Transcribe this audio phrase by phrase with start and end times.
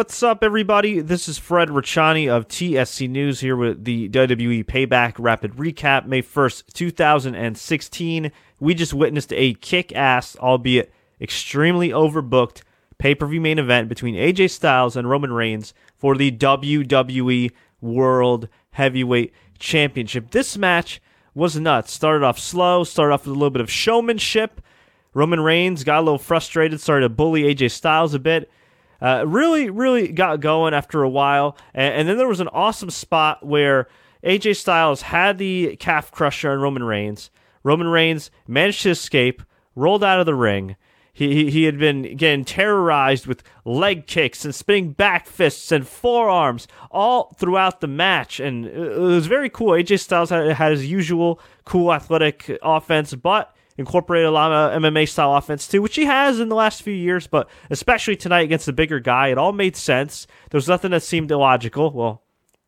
[0.00, 1.02] what's up, everybody?
[1.02, 6.22] This is Fred Ricciani of TSC News here with the WWE Payback Rapid Recap, May
[6.22, 8.32] 1st, 2016.
[8.58, 10.90] We just witnessed a kick ass, albeit
[11.20, 12.62] extremely overbooked,
[12.96, 17.50] pay per view main event between AJ Styles and Roman Reigns for the WWE
[17.82, 20.30] World Heavyweight Championship.
[20.30, 21.02] This match
[21.34, 21.92] was nuts.
[21.92, 24.62] Started off slow, started off with a little bit of showmanship.
[25.12, 28.50] Roman Reigns got a little frustrated, started to bully AJ Styles a bit.
[29.00, 31.56] Uh, really, really got going after a while.
[31.72, 33.88] And, and, then there was an awesome spot where
[34.24, 37.30] AJ Styles had the calf crusher on Roman Reigns.
[37.62, 39.42] Roman Reigns managed to escape,
[39.74, 40.76] rolled out of the ring.
[41.12, 45.86] He, he, he had been getting terrorized with leg kicks and spinning back fists and
[45.86, 48.40] forearms all throughout the match.
[48.40, 49.72] And it was very cool.
[49.72, 55.08] AJ Styles had, had his usual cool athletic offense, but incorporated a lot of MMA
[55.08, 58.66] style offense too, which he has in the last few years, but especially tonight against
[58.66, 60.26] the bigger guy, it all made sense.
[60.50, 61.90] There was nothing that seemed illogical.
[61.92, 62.22] Well,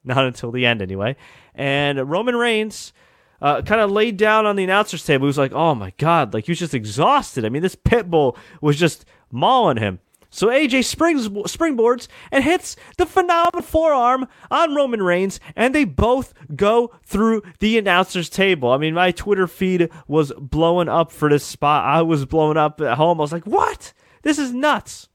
[0.05, 1.17] not until the end anyway.
[1.55, 2.93] And Roman Reigns
[3.41, 5.27] uh, kind of laid down on the announcer's table.
[5.27, 7.45] He was like, oh my God, like he was just exhausted.
[7.45, 9.99] I mean, this pit bull was just mauling him.
[10.35, 16.33] So AJ springs springboards and hits the phenomenal forearm on Roman Reigns, and they both
[16.57, 18.71] go through the announcer's table.
[18.71, 21.85] I mean, my Twitter feed was blowing up for this spot.
[21.85, 23.21] I was blowing up at home.
[23.21, 23.93] I was like, "What?
[24.23, 25.11] This is nuts!"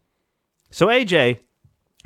[0.70, 1.40] So AJ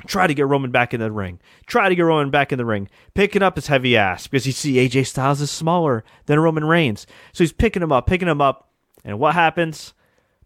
[0.06, 1.38] try to get Roman back in the ring.
[1.66, 4.52] Try to get Roman back in the ring, picking up his heavy ass because you
[4.52, 7.06] see AJ Styles is smaller than Roman Reigns.
[7.34, 8.70] So he's picking him up, picking him up,
[9.04, 9.92] and what happens?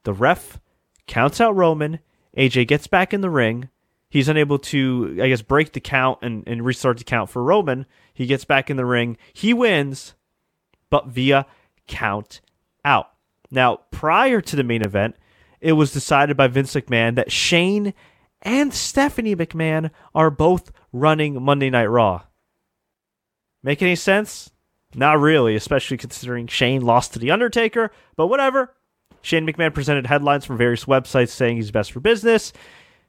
[0.02, 0.58] The ref
[1.06, 2.00] counts out Roman
[2.36, 3.70] AJ gets back in the ring.
[4.08, 7.86] He's unable to, I guess, break the count and, and restart the count for Roman.
[8.14, 9.16] He gets back in the ring.
[9.32, 10.14] He wins,
[10.90, 11.46] but via
[11.86, 12.40] count
[12.84, 13.10] out.
[13.50, 15.16] Now, prior to the main event,
[15.60, 17.94] it was decided by Vince McMahon that Shane
[18.42, 22.22] and Stephanie McMahon are both running Monday Night Raw.
[23.62, 24.50] Make any sense?
[24.94, 28.74] Not really, especially considering Shane lost to The Undertaker, but whatever.
[29.26, 32.52] Shane McMahon presented headlines from various websites saying he's best for business.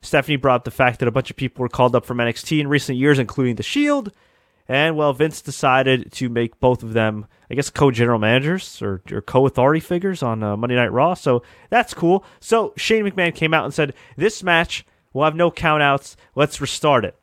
[0.01, 2.59] Stephanie brought up the fact that a bunch of people were called up from NXT
[2.59, 4.11] in recent years, including The Shield.
[4.67, 9.21] And well, Vince decided to make both of them, I guess, co-general managers or, or
[9.21, 11.13] co-authority figures on uh, Monday Night Raw.
[11.13, 12.25] So that's cool.
[12.39, 16.15] So Shane McMahon came out and said, "This match will have no countouts.
[16.33, 17.15] Let's restart it."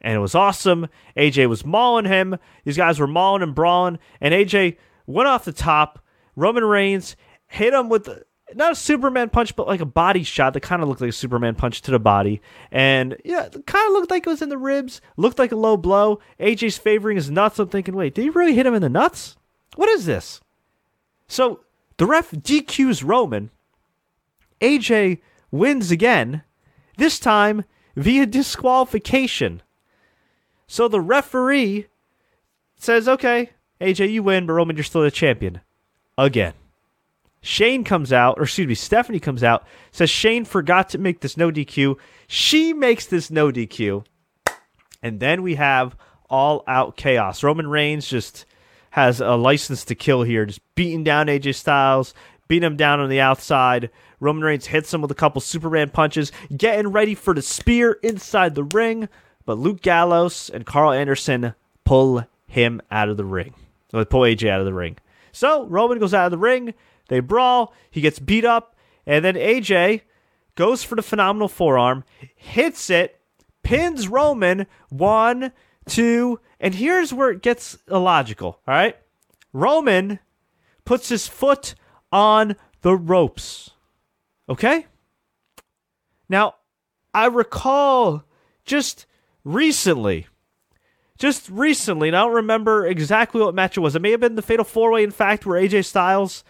[0.00, 0.88] And it was awesome.
[1.14, 2.38] AJ was mauling him.
[2.64, 6.00] These guys were mauling and brawling, and AJ went off the top.
[6.36, 7.16] Roman Reigns
[7.54, 8.08] hit him with
[8.54, 11.12] not a Superman punch, but like a body shot that kind of looked like a
[11.12, 12.42] Superman punch to the body.
[12.70, 15.76] And yeah, kind of looked like it was in the ribs, looked like a low
[15.76, 16.20] blow.
[16.40, 17.58] AJ's favoring his nuts.
[17.58, 19.36] I'm thinking, wait, did he really hit him in the nuts?
[19.76, 20.40] What is this?
[21.28, 21.60] So
[21.96, 23.50] the ref DQs Roman.
[24.60, 26.42] AJ wins again,
[26.96, 27.64] this time
[27.96, 29.62] via disqualification.
[30.66, 31.86] So the referee
[32.76, 33.50] says, okay,
[33.80, 35.60] AJ, you win, but Roman, you're still the champion.
[36.16, 36.54] Again.
[37.44, 41.36] Shane comes out, or excuse me, Stephanie comes out, says Shane forgot to make this
[41.36, 41.96] no DQ.
[42.26, 44.02] She makes this no DQ.
[45.02, 45.94] And then we have
[46.30, 47.42] all out chaos.
[47.42, 48.46] Roman Reigns just
[48.92, 52.14] has a license to kill here, just beating down AJ Styles,
[52.48, 53.90] beating him down on the outside.
[54.20, 58.54] Roman Reigns hits him with a couple Superman punches, getting ready for the spear inside
[58.54, 59.06] the ring.
[59.44, 61.54] But Luke Gallows and Carl Anderson
[61.84, 63.52] pull him out of the ring.
[63.90, 64.96] They pull AJ out of the ring.
[65.30, 66.72] So Roman goes out of the ring.
[67.08, 67.74] They brawl.
[67.90, 68.76] He gets beat up.
[69.06, 70.02] And then AJ
[70.54, 72.04] goes for the phenomenal forearm,
[72.36, 73.20] hits it,
[73.62, 74.66] pins Roman.
[74.88, 75.52] One,
[75.86, 76.40] two.
[76.60, 78.60] And here's where it gets illogical.
[78.66, 78.96] All right.
[79.52, 80.18] Roman
[80.84, 81.74] puts his foot
[82.10, 83.70] on the ropes.
[84.48, 84.86] Okay?
[86.28, 86.54] Now,
[87.12, 88.24] I recall
[88.64, 89.06] just
[89.44, 90.26] recently,
[91.18, 93.94] just recently, and I don't remember exactly what match it was.
[93.94, 96.44] It may have been the Fatal Four Way, in fact, where AJ Styles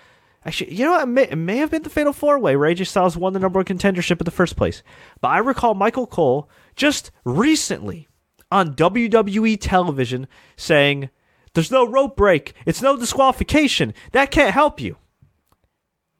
[0.47, 1.03] Actually, you know what?
[1.03, 3.39] It may, it may have been the Fatal Four Way where AJ Styles won the
[3.39, 4.83] number one contendership in the first place.
[5.21, 8.09] But I recall Michael Cole just recently
[8.51, 11.09] on WWE television saying,
[11.55, 12.55] There's no rope break.
[12.67, 13.95] It's no disqualification.
[14.13, 14.97] That can't help you.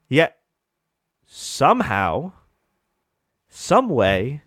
[0.09, 0.37] Yet,
[1.25, 2.33] somehow,
[3.47, 4.41] some way,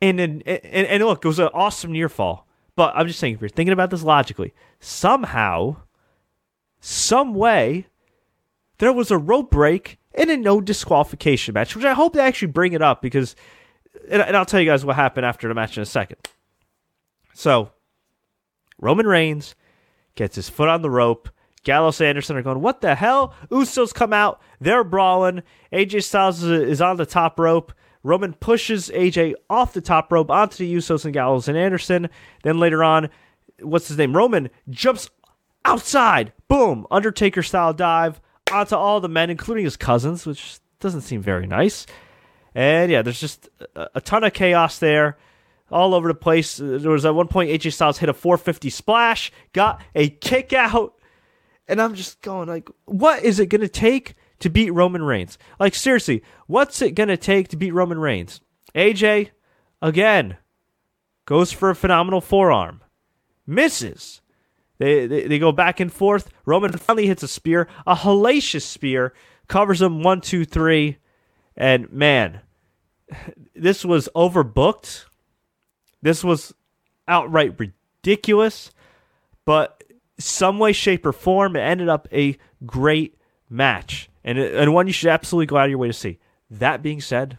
[0.00, 2.46] and, and, and, and look, it was an awesome near fall.
[2.74, 5.76] But I'm just saying, if you're thinking about this logically, somehow,
[6.80, 7.86] some way,
[8.78, 12.48] there was a rope break and a no disqualification match, which I hope they actually
[12.48, 13.36] bring it up because,
[14.10, 16.18] and, and I'll tell you guys what happened after the match in a second.
[17.34, 17.70] So,
[18.78, 19.54] Roman Reigns
[20.14, 21.28] gets his foot on the rope.
[21.64, 23.34] Gallows and Anderson are going, what the hell?
[23.50, 24.40] Usos come out.
[24.60, 25.42] They're brawling.
[25.72, 27.72] AJ Styles is, on the top rope.
[28.02, 32.08] Roman pushes AJ off the top rope onto the Usos and Gallows and Anderson.
[32.44, 33.10] Then later on,
[33.60, 34.16] what's his name?
[34.16, 35.10] Roman jumps
[35.64, 36.32] outside.
[36.46, 36.86] Boom.
[36.90, 38.20] Undertaker style dive
[38.60, 41.86] onto all the men, including his cousins, which doesn't seem very nice.
[42.54, 45.16] And yeah, there's just a, a ton of chaos there
[45.70, 46.56] all over the place.
[46.56, 50.94] There was at one point AJ Styles hit a 450 splash, got a kick out,
[51.68, 55.38] and I'm just going like, what is it going to take to beat Roman Reigns?
[55.58, 58.40] Like seriously, what's it going to take to beat Roman Reigns?
[58.74, 59.30] AJ
[59.82, 60.36] again
[61.24, 62.82] goes for a phenomenal forearm,
[63.46, 64.20] misses.
[64.78, 66.30] They, they, they go back and forth.
[66.44, 69.14] Roman finally hits a spear, a hellacious spear,
[69.48, 70.98] covers him one, two, three,
[71.56, 72.40] and man,
[73.54, 75.06] this was overbooked.
[76.02, 76.54] This was
[77.08, 78.70] outright ridiculous,
[79.44, 79.82] but
[80.18, 82.36] some way, shape, or form, it ended up a
[82.66, 83.18] great
[83.48, 86.18] match and and one you should absolutely go out of your way to see.
[86.50, 87.38] That being said,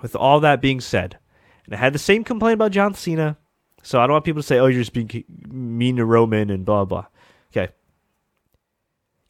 [0.00, 1.18] with all that being said,
[1.66, 3.36] and I had the same complaint about John Cena,
[3.82, 6.64] so I don't want people to say, "Oh, you're just being mean to Roman" and
[6.64, 7.06] blah blah.
[7.50, 7.72] Okay,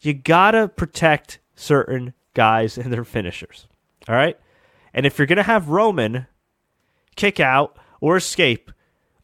[0.00, 3.66] you gotta protect certain guys and their finishers.
[4.08, 4.38] All right,
[4.94, 6.26] and if you're gonna have Roman
[7.16, 8.70] kick out or escape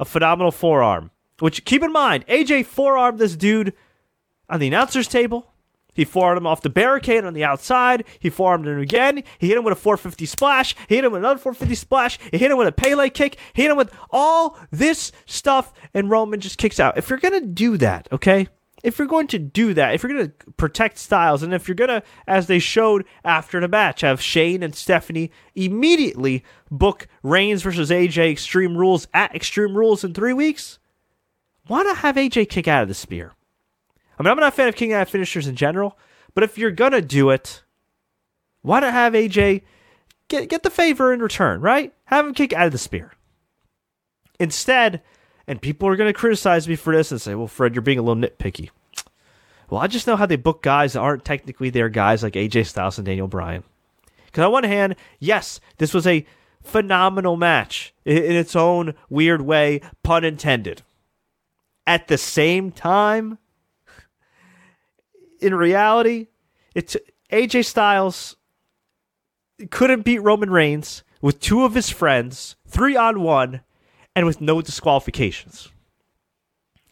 [0.00, 1.10] a phenomenal forearm,
[1.40, 3.72] which keep in mind, AJ forearmed this dude
[4.48, 5.52] on the announcer's table.
[5.98, 8.04] He forearmed him off the barricade on the outside.
[8.20, 9.24] He forearmed him again.
[9.40, 10.76] He hit him with a 450 splash.
[10.88, 12.20] He hit him with another 450 splash.
[12.30, 13.36] He hit him with a Pele kick.
[13.52, 16.96] He hit him with all this stuff, and Roman just kicks out.
[16.96, 18.46] If you're to do that, okay?
[18.84, 21.74] If you're going to do that, if you're going to protect Styles, and if you're
[21.74, 27.62] going to, as they showed after the match, have Shane and Stephanie immediately book Reigns
[27.62, 30.78] versus AJ Extreme Rules at Extreme Rules in three weeks,
[31.66, 33.32] why not have AJ kick out of the spear?
[34.18, 35.96] I mean, I'm not a fan of King out finishers in general,
[36.34, 37.62] but if you're gonna do it,
[38.62, 39.62] why not have AJ
[40.28, 41.94] get get the favor in return, right?
[42.06, 43.12] Have him kick out of the spear.
[44.40, 45.02] Instead,
[45.46, 48.02] and people are gonna criticize me for this and say, "Well, Fred, you're being a
[48.02, 48.70] little nitpicky."
[49.70, 52.64] Well, I just know how they book guys that aren't technically their guys, like AJ
[52.64, 53.64] Styles and Daniel Bryan.
[54.26, 56.26] Because on one hand, yes, this was a
[56.62, 60.82] phenomenal match in its own weird way, pun intended.
[61.86, 63.38] At the same time,
[65.40, 66.28] in reality,
[66.74, 66.96] it's
[67.32, 68.36] AJ Styles
[69.70, 73.60] couldn't beat Roman Reigns with two of his friends, three on one,
[74.14, 75.70] and with no disqualifications.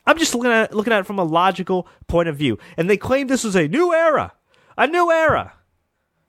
[0.06, 2.58] I'm just looking at looking at it from a logical point of view.
[2.76, 4.32] And they claim this was a new era.
[4.78, 5.54] A new era.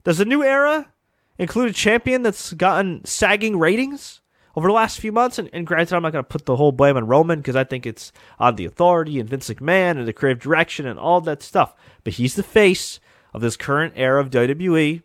[0.04, 0.92] Does a new era
[1.38, 4.22] include a champion that's gotten sagging ratings?
[4.58, 5.38] Over the last few months.
[5.38, 7.64] And, and granted, I'm not going to put the whole blame on Roman because I
[7.64, 11.44] think it's on the authority and Vince McMahon and the creative direction and all that
[11.44, 11.76] stuff.
[12.04, 13.00] But he's the face
[13.36, 15.04] of this current era of WWE.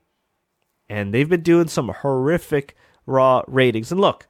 [0.89, 3.93] And they've been doing some horrific Raw ratings.
[3.93, 4.27] And look,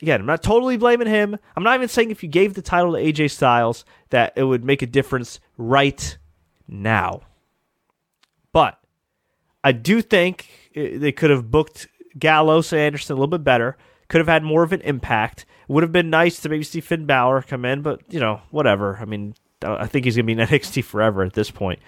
[0.00, 1.36] again, I'm not totally blaming him.
[1.56, 4.64] I'm not even saying if you gave the title to AJ Styles that it would
[4.64, 6.16] make a difference right
[6.68, 7.22] now.
[8.52, 8.78] But
[9.64, 13.76] I do think eh, they could have booked Gallows and Anderson a little bit better
[14.10, 15.46] could have had more of an impact.
[15.68, 18.98] Would have been nice to maybe see Finn Balor come in, but you know, whatever.
[19.00, 21.78] I mean, I think he's gonna be in NXT forever at this point.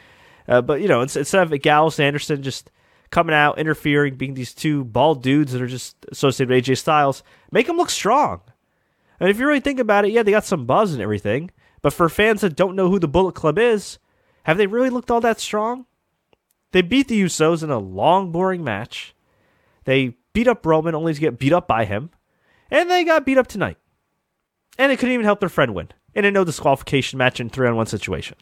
[0.46, 2.70] Uh, but you know, instead of Gallows Anderson just
[3.10, 7.24] coming out, interfering, being these two bald dudes that are just associated with AJ Styles,
[7.50, 8.40] make them look strong.
[9.19, 11.50] And if you really think about it, yeah, they got some buzz and everything.
[11.82, 13.98] But for fans that don't know who the Bullet Club is,
[14.44, 15.86] have they really looked all that strong?
[16.70, 19.12] They beat the Usos in a long, boring match.
[19.84, 22.10] They beat up Roman only to get beat up by him.
[22.70, 23.79] And they got beat up tonight.
[24.79, 27.69] And they couldn't even help their friend win in a no disqualification match in three
[27.69, 28.36] on one situation.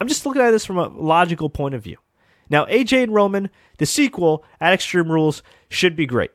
[0.00, 1.98] I'm just looking at this from a logical point of view.
[2.50, 6.30] Now, AJ and Roman, the sequel at Extreme Rules, should be great.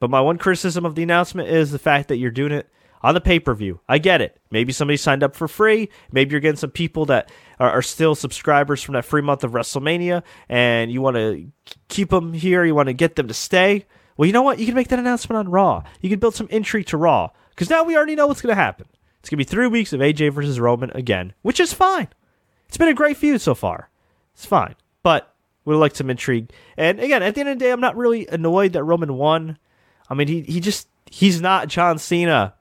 [0.00, 2.68] But my one criticism of the announcement is the fact that you're doing it
[3.02, 3.80] on the pay per view.
[3.88, 4.40] I get it.
[4.50, 5.88] Maybe somebody signed up for free.
[6.10, 9.52] Maybe you're getting some people that are, are still subscribers from that free month of
[9.52, 11.50] WrestleMania, and you want to
[11.88, 12.64] keep them here.
[12.64, 13.86] You want to get them to stay.
[14.16, 14.58] Well, you know what?
[14.58, 15.82] You can make that announcement on Raw.
[16.00, 18.62] You can build some intrigue to Raw because now we already know what's going to
[18.62, 18.86] happen.
[19.20, 22.08] It's going to be three weeks of AJ versus Roman again, which is fine.
[22.66, 23.90] It's been a great feud so far.
[24.34, 26.50] It's fine, but would like some intrigue.
[26.76, 29.58] And again, at the end of the day, I'm not really annoyed that Roman won.
[30.08, 32.54] I mean, he he just he's not John Cena.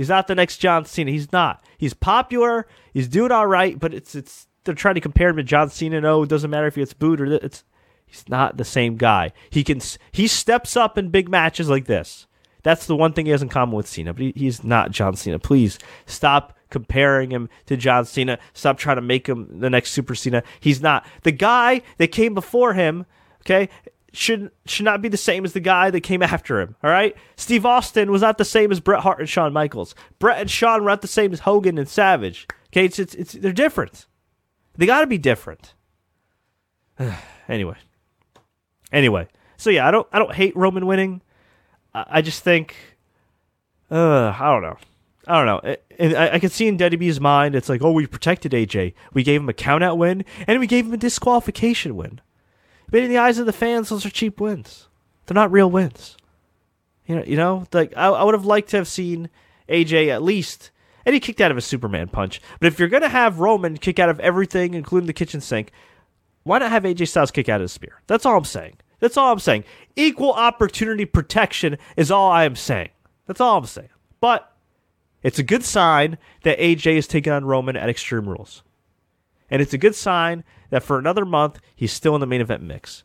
[0.00, 1.10] He's not the next John Cena.
[1.10, 1.62] He's not.
[1.76, 2.66] He's popular.
[2.94, 6.00] He's doing all right, but it's it's they're trying to compare him to John Cena.
[6.00, 7.64] No, it doesn't matter if he gets booed or it's
[8.06, 9.32] he's not the same guy.
[9.50, 12.26] He can he steps up in big matches like this.
[12.62, 15.16] That's the one thing he has in common with Cena, but he, he's not John
[15.16, 15.38] Cena.
[15.38, 18.38] Please stop comparing him to John Cena.
[18.54, 20.42] Stop trying to make him the next Super Cena.
[20.60, 21.04] He's not.
[21.24, 23.04] The guy that came before him
[23.42, 23.70] Okay,
[24.12, 26.76] should should not be the same as the guy that came after him.
[26.82, 29.94] All right, Steve Austin was not the same as Bret Hart and Shawn Michaels.
[30.18, 32.46] Bret and Shawn were not the same as Hogan and Savage.
[32.68, 34.06] Okay, it's it's, it's they're different.
[34.76, 35.74] They got to be different.
[37.48, 37.76] anyway,
[38.92, 41.22] anyway, so yeah, I don't I don't hate Roman winning.
[41.94, 42.76] I, I just think,
[43.90, 44.76] uh, I don't know.
[45.26, 45.76] I don't know.
[45.98, 48.94] And I, can see in WWE's mind, it's like, oh, we protected AJ.
[49.12, 52.20] We gave him a countout win, and we gave him a disqualification win.
[52.90, 54.88] But in the eyes of the fans, those are cheap wins.
[55.26, 56.16] They're not real wins.
[57.06, 59.30] You know, you know, like I, I would have liked to have seen
[59.68, 60.70] AJ at least,
[61.04, 62.40] and he kicked out of a Superman punch.
[62.58, 65.72] But if you're gonna have Roman kick out of everything, including the kitchen sink,
[66.42, 68.00] why not have AJ Styles kick out of the spear?
[68.06, 68.76] That's all I'm saying.
[69.00, 69.64] That's all I'm saying.
[69.96, 72.90] Equal opportunity protection is all I am saying.
[73.26, 73.88] That's all I'm saying.
[74.20, 74.52] But
[75.22, 78.62] it's a good sign that AJ is taking on Roman at Extreme Rules.
[79.50, 82.62] And it's a good sign that for another month, he's still in the main event
[82.62, 83.04] mix.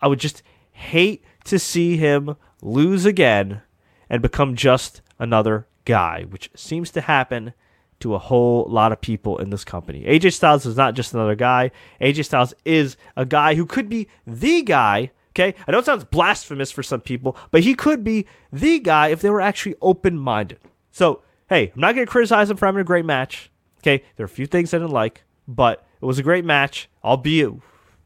[0.00, 3.62] I would just hate to see him lose again
[4.10, 7.54] and become just another guy, which seems to happen
[8.00, 10.04] to a whole lot of people in this company.
[10.04, 11.70] AJ Styles is not just another guy.
[12.00, 15.10] AJ Styles is a guy who could be the guy.
[15.30, 19.08] Okay, I know it sounds blasphemous for some people, but he could be the guy
[19.08, 20.58] if they were actually open minded.
[20.90, 23.50] So hey, I'm not going to criticize him for having a great match.
[23.80, 26.88] Okay, there are a few things I didn't like, but it was a great match,
[27.02, 27.52] albeit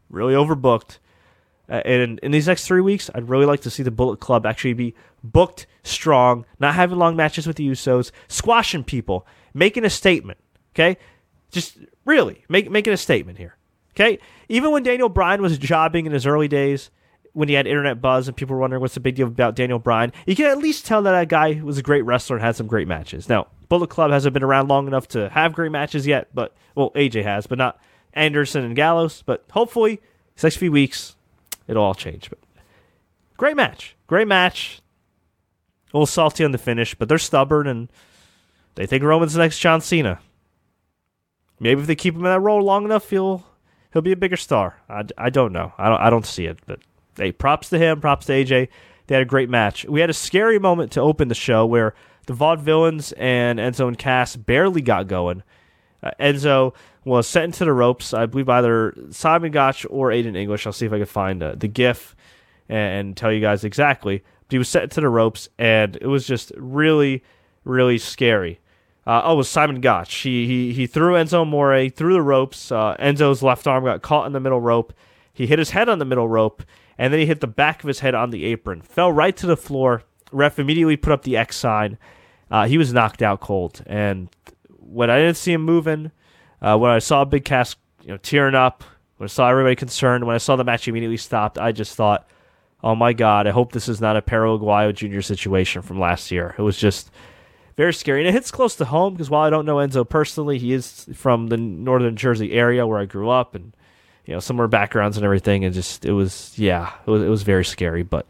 [0.09, 0.99] really overbooked.
[1.69, 4.47] Uh, and in these next three weeks, I'd really like to see the Bullet Club
[4.47, 4.95] actually be
[5.25, 10.39] booked strong, not having long matches with the Usos, squashing people, making a statement.
[10.75, 10.97] Okay,
[11.51, 13.57] just really make, making a statement here.
[13.95, 14.19] Okay,
[14.49, 16.91] even when Daniel Bryan was jobbing in his early days,
[17.33, 19.79] when he had internet buzz and people were wondering what's the big deal about Daniel
[19.79, 22.57] Bryan, you can at least tell that that guy was a great wrestler and had
[22.57, 23.29] some great matches.
[23.29, 26.91] Now, Bullet Club hasn't been around long enough to have great matches yet, but well,
[26.91, 27.81] AJ has, but not
[28.13, 29.23] Anderson and Gallows.
[29.25, 30.01] But hopefully,
[30.43, 31.17] next few weeks,
[31.67, 32.29] it'll all change.
[32.29, 32.39] But
[33.37, 34.81] great match, great match.
[35.93, 37.91] A little salty on the finish, but they're stubborn and
[38.75, 40.21] they think Roman's the next John Cena.
[41.61, 43.47] Maybe if they keep him in that role long enough, he'll
[43.93, 44.81] he'll be a bigger star.
[44.89, 45.73] I, I don't know.
[45.79, 46.81] I don't I don't see it, but
[47.17, 48.69] hey, props to him, props to AJ.
[49.07, 49.85] They had a great match.
[49.85, 51.95] We had a scary moment to open the show where
[52.27, 55.43] the Vaudevillains and Enzo and Cass barely got going.
[56.03, 60.67] Uh, Enzo was sent into the ropes, I believe either Simon Gotch or Aiden English.
[60.67, 62.15] I'll see if I can find uh, the GIF
[62.69, 64.23] and, tell you guys exactly.
[64.47, 67.23] But he was sent into the ropes, and it was just really,
[67.65, 68.61] really scary.
[69.05, 70.15] Uh, oh, it was Simon Gotch.
[70.15, 72.71] He, he, he threw Enzo Amore through the ropes.
[72.71, 74.93] Uh, Enzo's left arm got caught in the middle rope.
[75.33, 76.63] He hit his head on the middle rope,
[77.03, 78.81] and then he hit the back of his head on the apron.
[78.81, 80.05] Fell right to the floor.
[80.31, 81.99] Ref immediately put up the X sign.
[82.49, 83.83] Uh, he was knocked out cold.
[83.87, 84.29] And
[84.79, 86.13] when I didn't see him moving,
[86.61, 88.85] uh, when I saw Big Cass you know, tearing up,
[89.17, 92.29] when I saw everybody concerned, when I saw the match immediately stopped, I just thought,
[92.85, 95.23] oh my God, I hope this is not a Perro Aguayo Jr.
[95.23, 96.55] situation from last year.
[96.57, 97.11] It was just
[97.77, 98.21] very scary.
[98.21, 101.09] And it hits close to home because while I don't know Enzo personally, he is
[101.15, 103.57] from the northern Jersey area where I grew up.
[103.57, 103.75] And
[104.25, 105.65] you know, similar backgrounds and everything.
[105.65, 108.03] And just, it was, yeah, it was, it was very scary.
[108.03, 108.27] But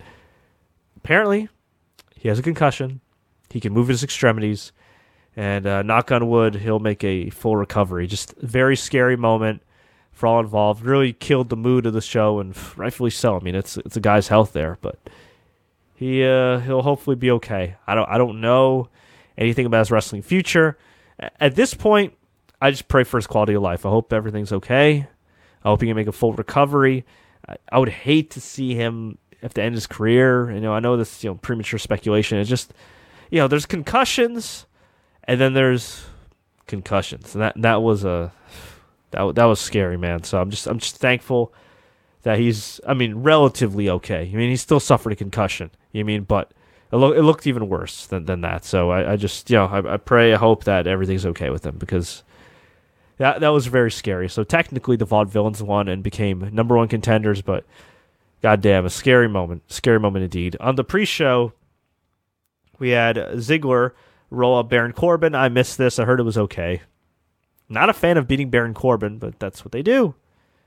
[0.96, 1.49] apparently,
[2.14, 3.00] he has a concussion.
[3.50, 4.72] He can move his extremities.
[5.34, 8.06] And uh, knock on wood, he'll make a full recovery.
[8.06, 9.62] Just very scary moment
[10.12, 10.84] for all involved.
[10.84, 13.37] Really killed the mood of the show, and rightfully so.
[13.37, 14.99] I mean, it's it's a guy's health there, but
[15.94, 17.76] he uh, he'll hopefully be okay.
[17.87, 18.88] I don't I don't know
[19.38, 20.76] anything about his wrestling future.
[21.40, 22.14] At this point,
[22.61, 23.87] I just pray for his quality of life.
[23.87, 25.08] I hope everything's okay.
[25.64, 27.04] I hope he can make a full recovery.
[27.49, 30.50] I, I would hate to see him have to end his career.
[30.50, 32.38] You know, I know this you know premature speculation.
[32.38, 32.73] It's just
[33.31, 34.66] you know, there's concussions,
[35.25, 36.04] and then there's
[36.66, 38.33] concussions, and that that was a
[39.11, 40.23] that that was scary, man.
[40.25, 41.52] So I'm just I'm just thankful
[42.23, 44.31] that he's I mean relatively okay.
[44.33, 45.71] I mean he still suffered a concussion.
[45.92, 46.52] You mean, but
[46.92, 48.64] it, lo- it looked even worse than than that.
[48.64, 51.64] So I, I just you know I, I pray I hope that everything's okay with
[51.64, 52.23] him because
[53.19, 54.28] that that was very scary.
[54.28, 57.64] So technically, the Vaudevillains won and became number one contenders, but
[58.42, 60.57] goddamn, a scary moment, scary moment indeed.
[60.61, 61.52] On the pre-show,
[62.78, 63.92] we had Ziggler
[64.31, 65.35] roll up Baron Corbin.
[65.35, 65.99] I missed this.
[65.99, 66.83] I heard it was okay.
[67.69, 70.14] Not a fan of beating Baron Corbin, but that's what they do.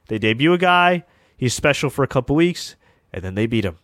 [0.08, 1.04] They debut a guy,
[1.36, 2.76] he's special for a couple weeks,
[3.12, 3.78] and then they beat him.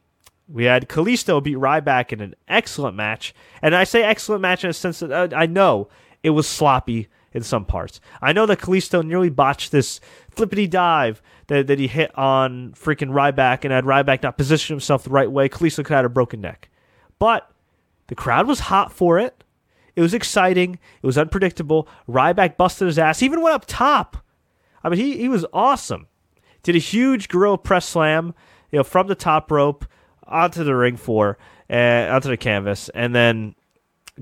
[0.47, 4.69] We had Kalisto beat Ryback in an excellent match, and I say excellent match in
[4.69, 5.87] a sense that uh, I know
[6.23, 8.01] it was sloppy in some parts.
[8.21, 13.11] I know that Kalisto nearly botched this flippity dive that, that he hit on freaking
[13.11, 16.09] Ryback, and had Ryback not positioned himself the right way, Kalisto could have had a
[16.09, 16.69] broken neck.
[17.19, 17.49] But
[18.07, 19.43] the crowd was hot for it.
[19.95, 20.79] It was exciting.
[21.01, 21.87] It was unpredictable.
[22.07, 23.21] Ryback busted his ass.
[23.21, 24.17] Even went up top.
[24.83, 26.07] I mean, he, he was awesome.
[26.63, 28.33] Did a huge gorilla press slam
[28.71, 29.85] you know, from the top rope
[30.25, 33.55] onto the ring floor, and onto the canvas, and then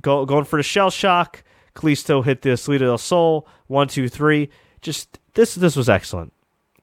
[0.02, 1.44] go, going for the shell shock.
[1.80, 4.50] Kalisto hit the Salida del Sol, one, two, three.
[4.82, 6.34] Just this, this was excellent.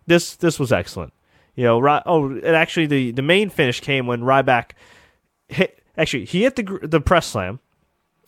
[0.07, 1.13] This, this was excellent.
[1.57, 4.73] You know, oh, and actually, the the main finish came when Ryback
[5.49, 5.83] hit.
[5.97, 7.61] Actually, he hit the the press slam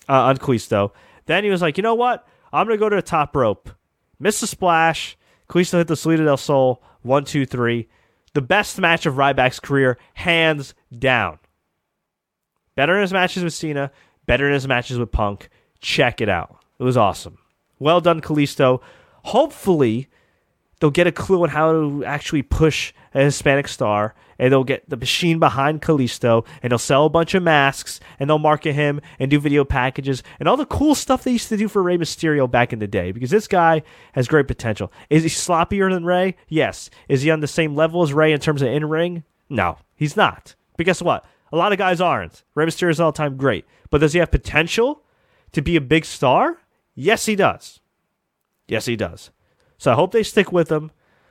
[0.09, 0.93] uh, on Kalisto.
[1.27, 2.27] Then he was like, you know what?
[2.55, 3.71] I'm gonna go to the top rope.
[4.19, 5.19] Missed the splash.
[5.47, 6.83] Kalisto hit the Salida del Sol.
[7.03, 7.89] One, two, three.
[8.33, 11.39] The best match of Ryback's career, hands down.
[12.77, 13.91] Better in his matches with Cena.
[14.25, 15.51] Better in his matches with Punk.
[15.81, 16.59] Check it out.
[16.79, 17.39] It was awesome.
[17.79, 18.81] Well done, Kalisto.
[19.25, 20.09] Hopefully,
[20.81, 24.89] they'll get a clue on how to actually push a Hispanic star, and they'll get
[24.89, 29.01] the machine behind Kalisto, and they'll sell a bunch of masks, and they'll market him
[29.19, 31.99] and do video packages and all the cool stuff they used to do for Rey
[31.99, 33.13] Mysterio back in the day.
[33.13, 33.83] Because this guy
[34.13, 34.93] has great potential.
[35.11, 36.37] Is he sloppier than Rey?
[36.49, 36.91] Yes.
[37.09, 39.25] Is he on the same level as Rey in terms of in ring?
[39.49, 40.55] No, he's not.
[40.77, 41.25] But guess what?
[41.51, 42.45] A lot of guys aren't.
[42.55, 45.03] Rey Mysterio is all time great, but does he have potential
[45.53, 46.59] to be a big star?
[46.95, 47.81] Yes, he does.
[48.67, 49.31] Yes, he does.
[49.79, 50.91] So I hope they stick with him.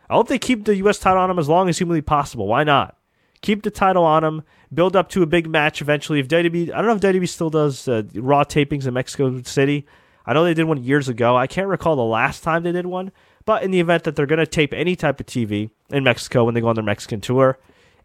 [0.10, 1.00] I hope they keep the U.S.
[1.00, 2.48] title on him as long as humanly possible.
[2.48, 2.98] Why not?
[3.42, 4.44] Keep the title on him.
[4.74, 6.20] Build up to a big match eventually.
[6.20, 9.86] If WWE, I don't know if WWE still does uh, Raw tapings in Mexico City.
[10.26, 11.38] I know they did one years ago.
[11.38, 13.12] I can't recall the last time they did one.
[13.46, 16.44] But in the event that they're going to tape any type of TV in Mexico
[16.44, 17.58] when they go on their Mexican tour,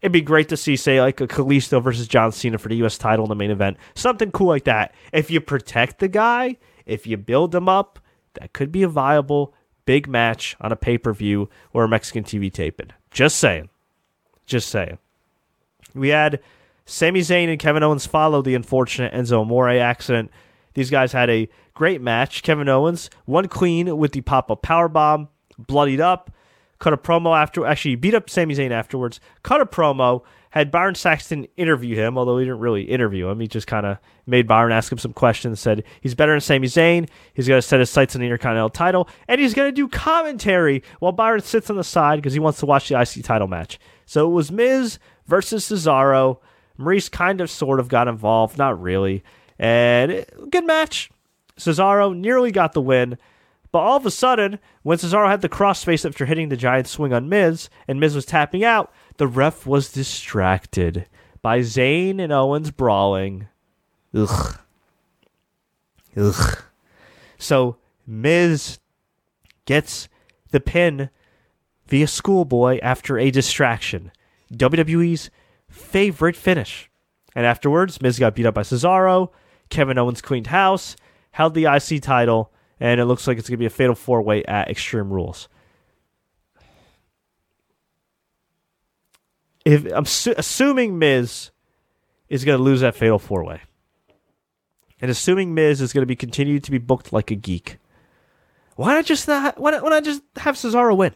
[0.03, 2.97] it'd be great to see, say, like a Kalisto versus John Cena for the U.S.
[2.97, 3.77] title in the main event.
[3.95, 4.93] Something cool like that.
[5.13, 7.99] If you protect the guy, if you build him up,
[8.33, 9.53] that could be a viable
[9.85, 12.91] big match on a pay per view or a Mexican TV taping.
[13.11, 13.69] Just saying.
[14.45, 14.97] Just saying.
[15.95, 16.41] We had
[16.85, 20.31] Sami Zayn and Kevin Owens follow the unfortunate Enzo Amore accident.
[20.73, 22.43] These guys had a great match.
[22.43, 26.29] Kevin Owens won clean with the pop up power bomb, bloodied up,
[26.83, 27.65] cut a promo after.
[27.65, 29.21] Actually, beat up Sami Zayn afterwards.
[29.41, 33.39] Cut a promo had Byron Saxton interview him, although he didn't really interview him.
[33.39, 33.97] He just kind of
[34.27, 37.07] made Byron ask him some questions, said he's better than Sami Zayn.
[37.33, 39.87] He's going to set his sights on the Intercontinental title, and he's going to do
[39.87, 43.47] commentary while Byron sits on the side because he wants to watch the IC title
[43.47, 43.79] match.
[44.05, 46.39] So it was Miz versus Cesaro.
[46.77, 49.23] Maurice kind of sort of got involved, not really.
[49.57, 51.09] And it, good match.
[51.57, 53.17] Cesaro nearly got the win.
[53.73, 57.11] But all of a sudden, when Cesaro had the crossface after hitting the giant swing
[57.11, 61.07] on Miz, and Miz was tapping out, the ref was distracted
[61.41, 63.47] by Zayn and Owens brawling.
[64.13, 64.59] Ugh.
[66.15, 66.63] Ugh.
[67.39, 68.77] So Miz
[69.65, 70.07] gets
[70.51, 71.09] the pin
[71.87, 74.11] via schoolboy after a distraction.
[74.53, 75.31] WWE's
[75.67, 76.91] favorite finish.
[77.35, 79.31] And afterwards, Miz got beat up by Cesaro.
[79.69, 80.95] Kevin Owens cleaned house,
[81.31, 82.51] held the IC title,
[82.83, 85.47] and it looks like it's going to be a fatal four way at Extreme Rules.
[89.65, 91.51] if I'm su- assuming Miz
[92.29, 93.61] is going to lose that fatal four way,
[95.01, 97.77] and assuming Miz is going to be continued to be booked like a geek,
[98.75, 101.13] why not just not, why not, why not just have Cesaro win?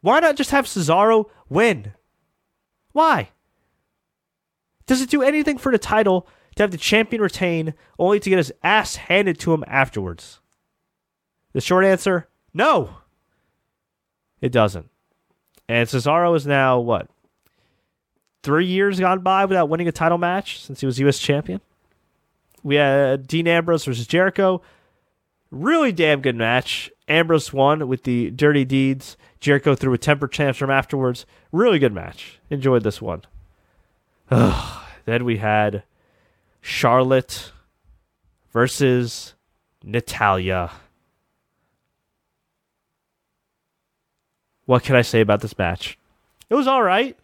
[0.00, 1.92] Why not just have Cesaro win?
[2.92, 3.30] Why?
[4.86, 8.36] Does it do anything for the title to have the champion retain only to get
[8.36, 10.40] his ass handed to him afterwards?
[11.54, 12.96] The short answer no.
[14.42, 14.90] It doesn't.
[15.66, 17.08] And Cesaro is now what?
[18.44, 21.18] three years gone by without winning a title match since he was U.S.
[21.18, 21.60] champion.
[22.62, 24.62] We had Dean Ambrose versus Jericho.
[25.50, 26.90] Really damn good match.
[27.08, 29.16] Ambrose won with the dirty deeds.
[29.40, 31.26] Jericho threw a temper tantrum afterwards.
[31.52, 32.38] Really good match.
[32.50, 33.22] Enjoyed this one.
[34.30, 35.82] then we had
[36.60, 37.52] Charlotte
[38.52, 39.34] versus
[39.82, 40.70] Natalya.
[44.66, 45.98] What can I say about this match?
[46.48, 47.16] It was all right.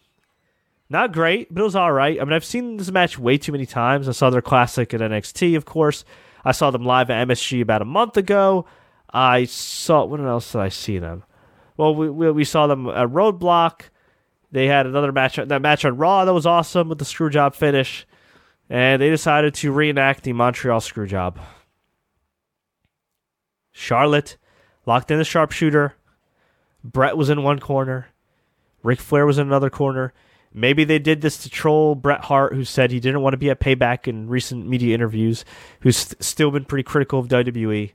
[0.88, 2.20] Not great, but it was all right.
[2.20, 4.08] I mean, I've seen this match way too many times.
[4.08, 6.04] I saw their classic at NXT, of course.
[6.44, 8.66] I saw them live at MSG about a month ago.
[9.12, 11.24] I saw what else did I see them?
[11.76, 13.82] Well, we we, we saw them at Roadblock.
[14.52, 18.06] They had another match that match on Raw that was awesome with the screwjob finish,
[18.68, 21.38] and they decided to reenact the Montreal screwjob.
[23.72, 24.36] Charlotte
[24.86, 25.94] locked in the sharpshooter.
[26.82, 28.08] Bret was in one corner.
[28.82, 30.12] Ric Flair was in another corner.
[30.52, 33.50] Maybe they did this to troll Bret Hart, who said he didn't want to be
[33.50, 35.44] at Payback in recent media interviews,
[35.80, 37.92] who's st- still been pretty critical of WWE.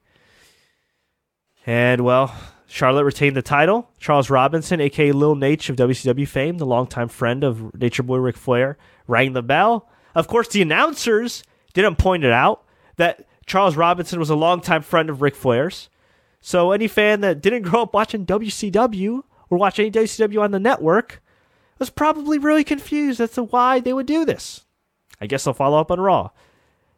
[1.65, 2.33] And, well,
[2.67, 3.89] Charlotte retained the title.
[3.99, 8.37] Charles Robinson, aka Lil Naitch of WCW fame, the longtime friend of Nature Boy Ric
[8.37, 9.89] Flair, rang the bell.
[10.13, 11.43] Of course, the announcers
[11.73, 12.63] didn't point it out
[12.95, 15.89] that Charles Robinson was a longtime friend of Ric Flair's.
[16.45, 20.59] So any fan that didn't grow up watching WCW or watch any WCW on the
[20.59, 21.23] network
[21.79, 24.63] was probably really confused as to why they would do this.
[25.19, 26.29] I guess they'll follow up on Raw.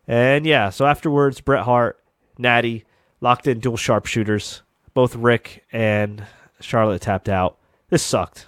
[0.05, 2.03] And yeah, so afterwards, Bret Hart,
[2.37, 2.83] Natty
[3.21, 4.63] locked in dual sharpshooters.
[4.93, 6.25] Both Ric and
[6.59, 7.57] Charlotte tapped out.
[7.89, 8.47] This sucked.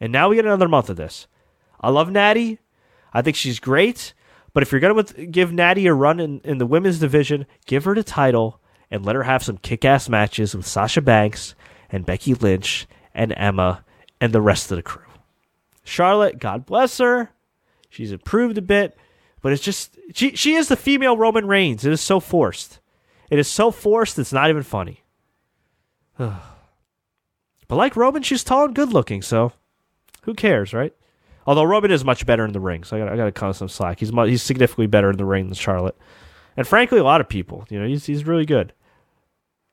[0.00, 1.26] And now we get another month of this.
[1.78, 2.58] I love Natty.
[3.12, 4.14] I think she's great.
[4.54, 7.84] But if you're going to give Natty a run in, in the women's division, give
[7.84, 8.59] her the title
[8.90, 11.54] and let her have some kick ass matches with Sasha Banks
[11.90, 13.84] and Becky Lynch and Emma
[14.20, 15.02] and the rest of the crew.
[15.84, 17.30] Charlotte, God bless her.
[17.88, 18.96] She's improved a bit,
[19.42, 21.84] but it's just she she is the female Roman Reigns.
[21.84, 22.78] It is so forced.
[23.30, 25.02] It is so forced it's not even funny.
[26.18, 26.38] but
[27.68, 29.52] like Roman, she's tall and good looking, so
[30.22, 30.94] who cares, right?
[31.46, 33.56] Although Roman is much better in the ring, so I got I got to cut
[33.56, 33.98] some slack.
[33.98, 35.96] He's he's significantly better in the ring than Charlotte,
[36.56, 37.66] and frankly, a lot of people.
[37.70, 38.72] You know, he's he's really good.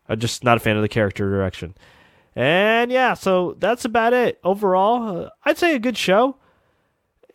[0.09, 1.75] I'm just not a fan of the character direction.
[2.35, 4.39] And yeah, so that's about it.
[4.43, 6.37] Overall, uh, I'd say a good show.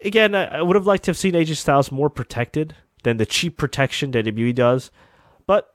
[0.05, 3.27] Again, I, I would have liked to have seen AJ Styles more protected than the
[3.27, 4.91] cheap protection that WWE does.
[5.47, 5.75] But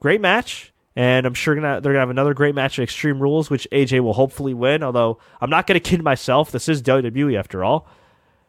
[0.00, 0.72] great match.
[0.94, 3.68] And I'm sure gonna, they're going to have another great match at Extreme Rules, which
[3.70, 4.82] AJ will hopefully win.
[4.82, 6.50] Although I'm not going to kid myself.
[6.50, 7.88] This is WWE after all.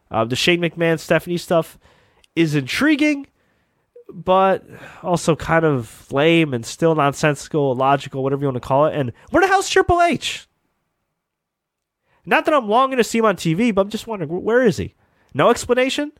[0.09, 1.77] Uh, the Shane McMahon Stephanie stuff
[2.35, 3.27] is intriguing
[4.09, 4.63] but
[5.03, 8.95] also kind of lame and still nonsensical, illogical, whatever you want to call it.
[8.95, 10.47] And where the hell's Triple H?
[12.25, 14.77] Not that I'm longing to see him on TV, but I'm just wondering where is
[14.77, 14.95] he?
[15.33, 16.11] No explanation.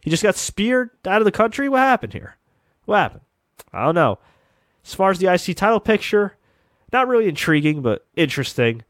[0.00, 1.68] He just got speared out of the country.
[1.68, 2.38] What happened here?
[2.86, 3.22] What happened?
[3.72, 4.18] I don't know.
[4.84, 6.36] As far as the IC title picture,
[6.92, 8.82] not really intriguing, but interesting.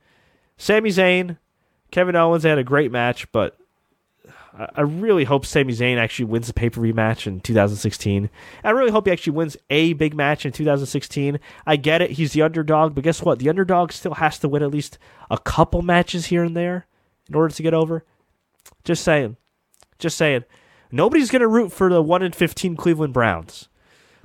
[0.57, 1.39] Sami Zayn,
[1.91, 3.59] Kevin Owens had a great match, but
[4.53, 8.29] I really hope Sami Zayn actually wins the pay per view match in 2016.
[8.63, 11.39] I really hope he actually wins a big match in 2016.
[11.67, 13.39] I get it, he's the underdog, but guess what?
[13.39, 14.99] The underdog still has to win at least
[15.31, 16.87] a couple matches here and there
[17.29, 18.05] in order to get over.
[18.85, 19.37] Just saying.
[19.99, 20.45] Just saying.
[20.91, 23.69] Nobody's going to root for the 1 in 15 Cleveland Browns.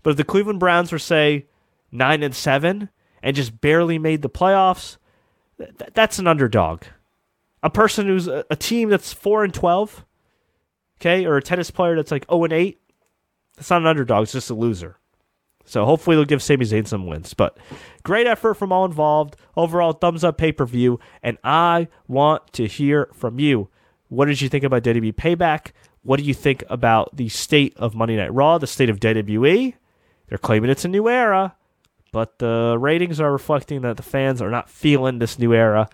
[0.03, 1.45] But if the Cleveland Browns were, say,
[1.91, 2.89] 9 and 7
[3.21, 4.97] and just barely made the playoffs,
[5.58, 6.84] th- that's an underdog.
[7.65, 10.06] A person who's a, a team that's 4 and 12
[10.99, 12.80] okay, or a tennis player that's like 0 and 8,
[13.56, 14.97] that's not an underdog, it's just a loser.
[15.65, 17.34] So hopefully they'll give Sami Zayn some wins.
[17.34, 17.58] But
[18.04, 19.36] great effort from all involved.
[19.58, 20.99] Overall, thumbs up pay per view.
[21.23, 23.69] And I want to hear from you.
[24.08, 25.71] What did you think about WWE Payback?
[26.04, 29.73] What do you think about the state of Monday Night Raw, the state of WWE?
[30.28, 31.56] They're claiming it's a new era,
[32.12, 35.89] but the ratings are reflecting that the fans are not feeling this new era,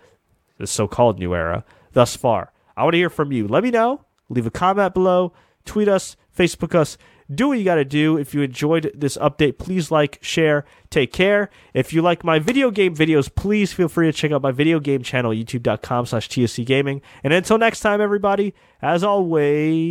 [0.61, 2.53] this so called new era, thus far.
[2.77, 3.47] I want to hear from you.
[3.47, 5.33] Let me know leave a comment below,
[5.65, 6.97] tweet us, Facebook us.
[7.33, 8.17] Do what you got to do.
[8.17, 11.49] If you enjoyed this update, please like, share, take care.
[11.73, 14.81] If you like my video game videos, please feel free to check out my video
[14.81, 17.01] game channel, youtube.com slash TSC Gaming.
[17.23, 19.89] And until next time, everybody, as always,